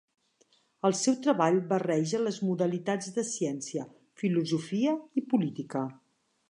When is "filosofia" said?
4.23-5.01